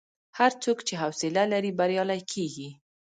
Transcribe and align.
هر 0.37 0.51
څوک 0.63 0.77
چې 0.87 0.93
حوصله 1.01 1.43
لري، 1.53 1.71
بریالی 1.79 2.21
کېږي. 2.31 2.69